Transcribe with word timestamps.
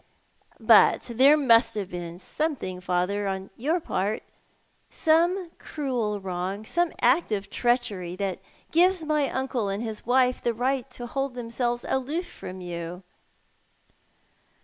"But 0.73 1.01
tliere 1.01 1.39
must 1.39 1.75
have 1.75 1.91
been 1.91 2.17
something, 2.17 2.81
father, 2.81 3.27
on 3.27 3.51
your 3.55 3.79
part— 3.79 4.23
some 4.89 5.51
cruel 5.59 6.19
wrong— 6.19 6.65
some 6.65 6.91
act 7.01 7.31
of 7.31 7.51
treachery 7.51 8.15
that 8.15 8.39
gives 8.71 9.05
my 9.05 9.29
uncle 9.29 9.69
and 9.69 9.83
his 9.83 10.03
wife 10.03 10.41
the 10.41 10.55
right 10.55 10.89
to 10.89 11.05
hold 11.05 11.35
themselves 11.35 11.85
aloof 11.87 12.25
from 12.25 12.61
you." 12.61 13.03